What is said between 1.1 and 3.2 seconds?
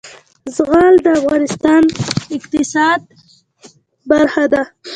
افغانستان د اقتصاد